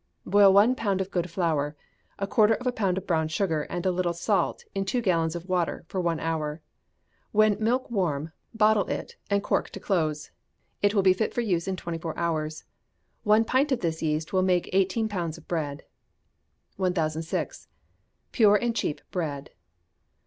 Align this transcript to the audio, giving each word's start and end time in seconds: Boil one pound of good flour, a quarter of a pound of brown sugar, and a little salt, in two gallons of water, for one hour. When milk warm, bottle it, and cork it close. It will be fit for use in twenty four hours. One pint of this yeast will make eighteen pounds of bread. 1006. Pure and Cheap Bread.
Boil 0.25 0.51
one 0.51 0.73
pound 0.73 0.99
of 0.99 1.11
good 1.11 1.29
flour, 1.29 1.75
a 2.17 2.25
quarter 2.25 2.55
of 2.55 2.65
a 2.65 2.71
pound 2.71 2.97
of 2.97 3.05
brown 3.05 3.27
sugar, 3.27 3.67
and 3.69 3.85
a 3.85 3.91
little 3.91 4.13
salt, 4.15 4.65
in 4.73 4.83
two 4.83 4.99
gallons 4.99 5.35
of 5.35 5.47
water, 5.47 5.85
for 5.87 6.01
one 6.01 6.19
hour. 6.19 6.59
When 7.31 7.55
milk 7.63 7.91
warm, 7.91 8.31
bottle 8.51 8.87
it, 8.87 9.15
and 9.29 9.43
cork 9.43 9.77
it 9.77 9.79
close. 9.81 10.31
It 10.81 10.95
will 10.95 11.03
be 11.03 11.13
fit 11.13 11.35
for 11.35 11.41
use 11.41 11.67
in 11.67 11.75
twenty 11.75 11.99
four 11.99 12.17
hours. 12.17 12.63
One 13.21 13.45
pint 13.45 13.71
of 13.71 13.81
this 13.81 14.01
yeast 14.01 14.33
will 14.33 14.41
make 14.41 14.71
eighteen 14.73 15.07
pounds 15.07 15.37
of 15.37 15.47
bread. 15.47 15.83
1006. 16.77 17.67
Pure 18.31 18.55
and 18.55 18.75
Cheap 18.75 19.01
Bread. 19.11 19.51